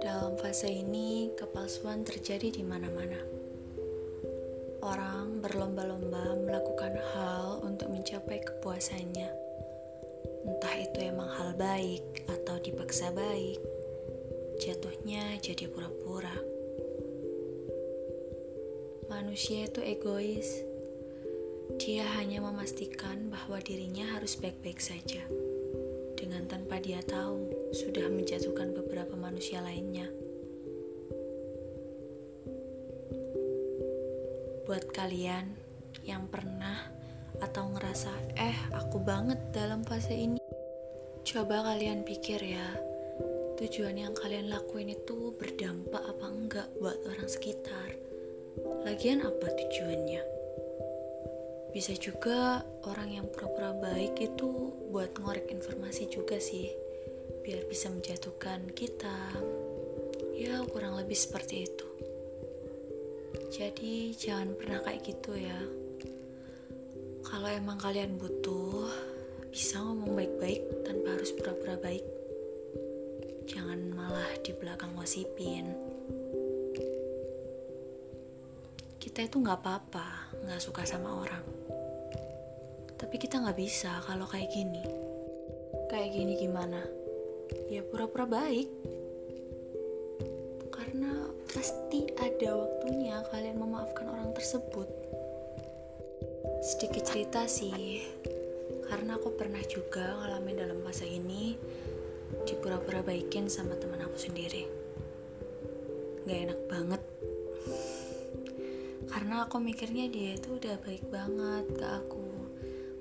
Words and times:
Dalam 0.00 0.40
fase 0.40 0.72
ini, 0.72 1.36
kepalsuan 1.36 2.00
terjadi 2.00 2.48
di 2.48 2.64
mana-mana. 2.64 3.20
Orang 4.80 5.44
berlomba-lomba 5.44 6.40
melakukan 6.40 6.96
hal 7.12 7.60
untuk 7.60 7.92
mencapai 7.92 8.40
kepuasannya. 8.40 9.28
Entah 10.48 10.76
itu 10.80 11.12
emang 11.12 11.28
hal 11.28 11.52
baik 11.60 12.24
atau 12.24 12.56
dipaksa 12.64 13.12
baik, 13.12 13.60
jatuhnya 14.64 15.36
jadi 15.44 15.68
pura-pura. 15.68 16.40
Manusia 19.12 19.68
itu 19.68 19.84
egois. 19.84 20.73
Dia 21.80 22.06
hanya 22.18 22.38
memastikan 22.38 23.30
bahwa 23.30 23.58
dirinya 23.58 24.14
harus 24.14 24.38
baik-baik 24.38 24.78
saja 24.78 25.22
dengan 26.14 26.46
tanpa 26.46 26.78
dia 26.78 27.02
tahu 27.02 27.50
sudah 27.74 28.06
menjatuhkan 28.06 28.70
beberapa 28.70 29.18
manusia 29.18 29.58
lainnya. 29.58 30.06
Buat 34.64 34.94
kalian 34.94 35.54
yang 36.06 36.30
pernah 36.30 36.90
atau 37.42 37.70
ngerasa, 37.74 38.14
eh 38.38 38.58
aku 38.72 39.02
banget 39.02 39.38
dalam 39.50 39.82
fase 39.82 40.14
ini, 40.14 40.40
coba 41.26 41.66
kalian 41.74 42.06
pikir 42.06 42.38
ya, 42.38 42.68
tujuan 43.58 43.98
yang 43.98 44.14
kalian 44.14 44.50
lakuin 44.50 44.94
itu 44.94 45.34
berdampak 45.34 46.02
apa 46.02 46.26
enggak 46.30 46.68
buat 46.78 46.98
orang 47.10 47.26
sekitar. 47.26 47.98
Lagian 48.86 49.22
apa 49.26 49.46
tujuannya? 49.50 50.33
Bisa 51.74 51.90
juga 51.98 52.62
orang 52.86 53.18
yang 53.18 53.26
pura-pura 53.26 53.74
baik 53.74 54.14
itu 54.22 54.70
buat 54.94 55.10
ngorek 55.18 55.50
informasi 55.50 56.06
juga 56.06 56.38
sih 56.38 56.70
biar 57.42 57.66
bisa 57.66 57.90
menjatuhkan 57.90 58.70
kita. 58.70 59.34
Ya 60.38 60.62
kurang 60.70 60.94
lebih 60.94 61.18
seperti 61.18 61.66
itu. 61.66 61.88
Jadi 63.50 64.14
jangan 64.14 64.54
pernah 64.54 64.86
kayak 64.86 65.02
gitu 65.02 65.34
ya. 65.34 65.58
Kalau 67.26 67.50
emang 67.50 67.82
kalian 67.82 68.22
butuh 68.22 68.86
bisa 69.50 69.82
ngomong 69.82 70.14
baik-baik 70.14 70.62
tanpa 70.86 71.18
harus 71.18 71.34
pura-pura 71.34 71.74
baik. 71.82 72.06
Jangan 73.50 73.90
malah 73.90 74.30
di 74.46 74.54
belakang 74.54 74.94
ngosipin 74.94 75.74
kita 79.14 79.30
itu 79.30 79.38
nggak 79.38 79.62
apa-apa 79.62 80.34
nggak 80.42 80.58
suka 80.58 80.82
sama 80.82 81.22
orang 81.22 81.54
tapi 83.04 83.20
kita 83.20 83.36
nggak 83.36 83.60
bisa 83.60 84.00
kalau 84.08 84.24
kayak 84.24 84.48
gini. 84.48 84.80
Kayak 85.92 86.16
gini 86.16 86.40
gimana? 86.40 86.80
Ya 87.68 87.84
pura-pura 87.84 88.24
baik. 88.24 88.72
Karena 90.72 91.28
pasti 91.52 92.08
ada 92.16 92.64
waktunya 92.64 93.20
kalian 93.28 93.60
memaafkan 93.60 94.08
orang 94.08 94.32
tersebut. 94.32 94.88
Sedikit 96.64 97.04
cerita 97.04 97.44
sih, 97.44 98.00
karena 98.88 99.20
aku 99.20 99.36
pernah 99.36 99.60
juga 99.68 100.16
ngalamin 100.24 100.64
dalam 100.64 100.80
masa 100.80 101.04
ini 101.04 101.60
dipura-pura 102.48 103.04
baikin 103.04 103.52
sama 103.52 103.76
teman 103.76 104.00
aku 104.00 104.16
sendiri. 104.16 104.64
Gak 106.24 106.40
enak 106.48 106.60
banget 106.72 107.02
karena 109.24 109.48
aku 109.48 109.56
mikirnya 109.56 110.04
dia 110.12 110.36
itu 110.36 110.60
udah 110.60 110.76
baik 110.84 111.08
banget 111.08 111.64
ke 111.80 111.86
aku. 111.96 112.28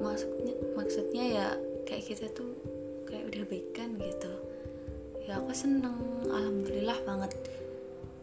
Maksudnya 0.00 0.56
maksudnya 0.72 1.24
ya 1.28 1.46
kayak 1.84 2.08
kita 2.08 2.32
tuh 2.32 2.56
kayak 3.04 3.28
udah 3.28 3.44
baikan 3.44 4.00
gitu. 4.00 4.32
Ya 5.28 5.36
aku 5.36 5.52
seneng 5.52 6.24
alhamdulillah 6.24 7.04
banget. 7.04 7.36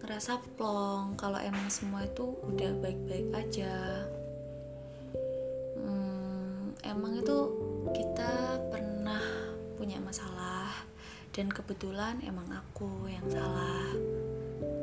Ngerasa 0.01 0.41
plong 0.57 1.21
kalau 1.21 1.37
emang 1.37 1.69
semua 1.69 2.01
itu 2.01 2.33
udah 2.41 2.73
baik-baik 2.81 3.29
aja. 3.29 4.09
Hmm, 5.77 6.73
emang 6.81 7.21
itu 7.21 7.37
kita 7.93 8.57
pernah 8.73 9.21
punya 9.77 10.01
masalah 10.01 10.73
dan 11.29 11.45
kebetulan 11.45 12.25
emang 12.25 12.49
aku 12.57 13.05
yang 13.05 13.29
salah. 13.29 13.85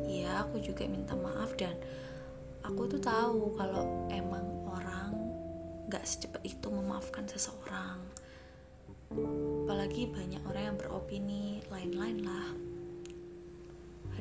Iya 0.06 0.46
aku 0.46 0.62
juga 0.62 0.86
minta 0.86 1.18
maaf 1.18 1.58
dan 1.58 1.74
aku 2.64 2.82
tuh 2.90 3.02
tahu 3.02 3.54
kalau 3.58 4.08
emang 4.12 4.50
gak 5.90 6.06
secepat 6.06 6.40
itu 6.46 6.70
memaafkan 6.70 7.26
seseorang. 7.26 7.98
Apalagi 9.66 10.06
banyak 10.06 10.38
orang 10.46 10.64
yang 10.70 10.78
beropini 10.78 11.58
lain-lain 11.66 12.22
lah. 12.22 12.48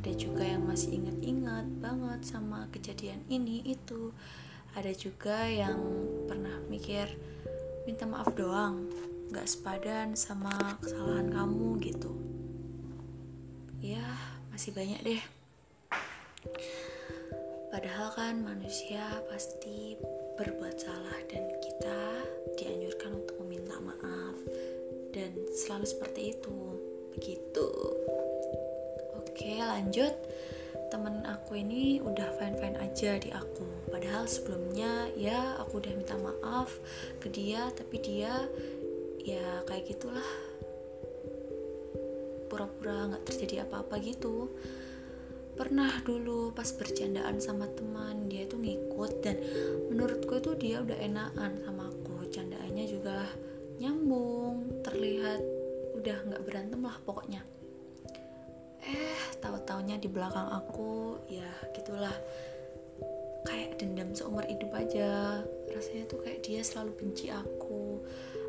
Ada 0.02 0.18
juga 0.18 0.42
yang 0.42 0.66
masih 0.66 0.98
ingat-ingat 0.98 1.70
banget 1.78 2.26
sama 2.26 2.66
kejadian 2.74 3.22
ini 3.30 3.62
itu. 3.70 4.10
Ada 4.74 4.98
juga 4.98 5.46
yang 5.46 5.78
pernah 6.26 6.58
mikir 6.66 7.06
minta 7.86 8.10
maaf 8.10 8.34
doang 8.34 8.90
gak 9.30 9.46
sepadan 9.46 10.18
sama 10.18 10.52
kesalahan 10.82 11.30
kamu 11.30 11.78
gitu. 11.86 12.18
Ya 13.78 14.04
masih 14.50 14.74
banyak 14.74 15.00
deh 15.06 15.22
padahal 17.80 18.12
kan 18.12 18.36
manusia 18.44 19.00
pasti 19.32 19.96
berbuat 20.36 20.76
salah 20.84 21.16
dan 21.32 21.48
kita 21.64 22.00
dianjurkan 22.60 23.24
untuk 23.24 23.40
meminta 23.40 23.80
maaf 23.80 24.36
dan 25.16 25.32
selalu 25.56 25.88
seperti 25.88 26.36
itu. 26.36 26.60
Begitu. 27.16 27.72
Oke 29.24 29.64
lanjut. 29.64 30.12
Temen 30.92 31.24
aku 31.24 31.56
ini 31.56 32.04
udah 32.04 32.28
fine 32.36 32.60
fine 32.60 32.76
aja 32.84 33.16
di 33.16 33.32
aku. 33.32 33.88
Padahal 33.88 34.28
sebelumnya 34.28 35.08
ya 35.16 35.56
aku 35.64 35.80
udah 35.80 35.96
minta 35.96 36.20
maaf 36.20 36.76
ke 37.24 37.32
dia 37.32 37.64
tapi 37.80 37.96
dia 38.04 38.44
ya 39.24 39.64
kayak 39.64 39.88
gitulah. 39.88 40.32
Pura-pura 42.52 43.08
nggak 43.08 43.24
terjadi 43.24 43.64
apa-apa 43.64 44.04
gitu 44.04 44.52
pernah 45.60 45.92
dulu 46.08 46.56
pas 46.56 46.72
bercandaan 46.72 47.36
sama 47.44 47.68
teman 47.76 48.32
dia 48.32 48.48
tuh 48.48 48.64
ngikut 48.64 49.20
dan 49.20 49.36
menurutku 49.92 50.40
itu 50.40 50.56
dia 50.56 50.80
udah 50.80 50.96
enakan 51.04 51.60
sama 51.68 51.92
aku. 51.92 52.32
Candaannya 52.32 52.86
juga 52.88 53.28
nyambung 53.84 54.80
terlihat 54.88 55.44
udah 56.00 56.18
nggak 56.32 56.44
berantem 56.48 56.80
lah 56.80 56.96
pokoknya. 57.04 57.44
Eh 58.88 59.20
tahu 59.44 59.60
taunya 59.68 60.00
di 60.00 60.08
belakang 60.08 60.48
aku 60.48 61.20
ya 61.28 61.52
gitulah. 61.76 62.16
Kayak 63.44 63.84
dendam 63.84 64.16
seumur 64.16 64.48
hidup 64.48 64.72
aja. 64.72 65.44
Rasanya 65.76 66.08
tuh 66.08 66.24
kayak 66.24 66.40
dia 66.40 66.64
selalu 66.64 66.96
benci 66.96 67.28
aku. 67.36 68.00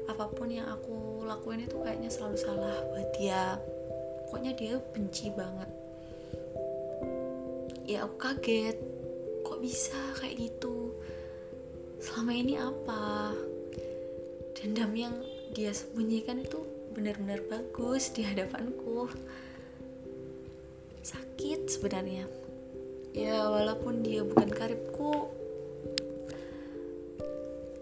Apa 0.07 0.31
pun 0.31 0.47
yang 0.47 0.71
aku 0.71 1.27
lakuin 1.27 1.67
itu 1.67 1.75
kayaknya 1.83 2.07
selalu 2.07 2.39
salah 2.39 2.79
buat 2.95 3.11
dia. 3.19 3.59
Pokoknya 4.31 4.55
dia 4.55 4.79
benci 4.95 5.35
banget 5.35 5.80
ya 7.91 8.07
aku 8.07 8.17
kaget. 8.23 8.79
Kok 9.43 9.59
bisa 9.59 9.99
kayak 10.23 10.39
gitu? 10.39 10.95
Selama 11.99 12.31
ini 12.31 12.55
apa? 12.55 13.35
Dendam 14.55 14.95
yang 14.95 15.19
dia 15.51 15.75
sembunyikan 15.75 16.39
itu 16.39 16.63
benar-benar 16.95 17.43
bagus 17.51 18.15
di 18.15 18.23
hadapanku. 18.23 19.11
Sakit 21.03 21.67
sebenarnya. 21.67 22.31
Ya 23.11 23.51
walaupun 23.51 24.07
dia 24.07 24.23
bukan 24.23 24.47
karibku. 24.55 25.27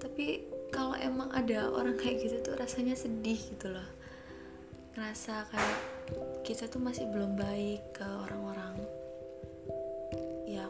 Tapi 0.00 0.48
kalau 0.72 0.96
emang 0.96 1.28
ada 1.36 1.68
orang 1.68 2.00
kayak 2.00 2.24
gitu 2.24 2.36
tuh 2.40 2.56
rasanya 2.56 2.96
sedih 2.96 3.36
gitu 3.36 3.68
loh. 3.68 3.88
Ngerasa 4.96 5.52
kayak 5.52 5.78
kita 6.48 6.64
tuh 6.64 6.80
masih 6.80 7.04
belum 7.12 7.36
baik 7.36 7.92
ke 7.92 8.08
orang-orang 8.08 8.97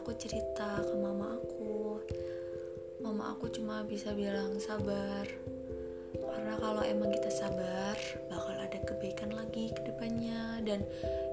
aku 0.09 0.25
cerita 0.25 0.81
ke 0.81 0.95
mama 0.97 1.37
aku. 1.37 2.01
Mama 2.97 3.29
aku 3.37 3.45
cuma 3.53 3.85
bisa 3.85 4.09
bilang 4.09 4.57
sabar. 4.57 5.21
Karena 6.17 6.57
kalau 6.57 6.81
emang 6.81 7.13
kita 7.13 7.29
sabar 7.29 7.93
bakal 8.25 8.57
ada 8.57 8.81
kebaikan 8.89 9.29
lagi 9.37 9.69
ke 9.69 9.85
depannya. 9.85 10.65
Dan 10.65 10.81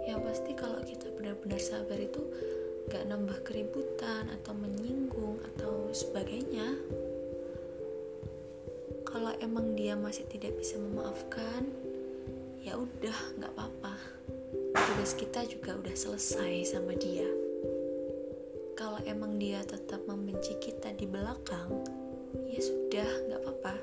yang 0.05 0.21
pasti 0.21 0.53
kalau 0.53 0.85
kita 0.85 1.09
benar-benar 1.17 1.57
sabar 1.57 1.97
itu 1.97 2.21
gak 2.93 3.09
nambah 3.09 3.49
keributan 3.49 4.29
atau 4.29 4.53
menyinggung 4.53 5.41
atau 5.57 5.89
sebagainya. 5.97 6.77
Kalau 9.09 9.33
emang 9.41 9.73
dia 9.73 9.97
masih 9.97 10.29
tidak 10.29 10.53
bisa 10.61 10.77
memaafkan 10.77 11.65
ya 12.61 12.77
udah 12.77 13.41
nggak 13.41 13.57
apa-apa. 13.57 13.97
Tugas 14.77 15.17
kita 15.17 15.49
juga 15.49 15.81
udah 15.81 15.97
selesai 15.97 16.77
sama 16.77 16.93
dia 16.93 17.46
emang 19.07 19.39
dia 19.39 19.63
tetap 19.63 20.03
membenci 20.11 20.59
kita 20.59 20.91
di 20.99 21.07
belakang 21.07 21.71
ya 22.51 22.61
sudah 22.61 23.09
nggak 23.31 23.41
apa-apa. 23.41 23.75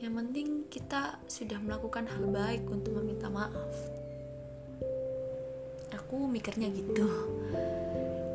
Yang 0.00 0.12
penting 0.12 0.48
kita 0.68 1.20
sudah 1.28 1.60
melakukan 1.60 2.08
hal 2.08 2.24
baik 2.28 2.64
untuk 2.68 2.96
meminta 2.96 3.28
maaf. 3.28 3.74
Aku 5.92 6.28
mikirnya 6.28 6.68
gitu. 6.72 7.08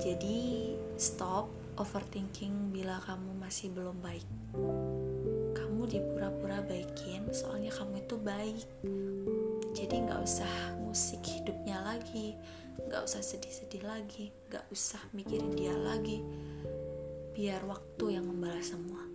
Jadi 0.02 0.74
stop 0.98 1.50
overthinking 1.78 2.74
bila 2.74 2.98
kamu 3.06 3.38
masih 3.38 3.70
belum 3.74 3.98
baik. 4.02 4.26
Kamu 5.54 5.86
dipura-pura 5.86 6.66
baikin 6.66 7.30
soalnya 7.30 7.70
kamu 7.74 8.02
itu 8.02 8.16
baik. 8.18 8.68
Jadi 9.78 9.96
nggak 10.10 10.22
usah 10.22 10.78
musik 10.82 11.22
hidupnya 11.24 11.80
lagi 11.86 12.36
nggak 12.88 13.04
usah 13.04 13.24
sedih-sedih 13.24 13.84
lagi 13.84 14.32
nggak 14.52 14.68
usah 14.68 15.00
mikirin 15.16 15.56
dia 15.56 15.72
lagi. 15.72 16.20
Biar 17.32 17.64
waktu 17.64 18.20
yang 18.20 18.28
membalas 18.28 18.76
semua. 18.76 19.08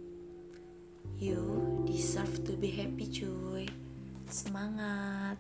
You 1.21 1.41
deserve 1.85 2.45
to 2.49 2.57
be 2.57 2.73
happy 2.73 3.09
cuy. 3.09 3.69
Semangat 4.27 5.39